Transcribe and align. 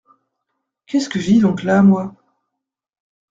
Qu'est-ce 0.87 1.09
que 1.09 1.19
je 1.19 1.27
dis 1.27 1.39
donc 1.39 1.61
là, 1.61 1.83
moi! 1.83 2.15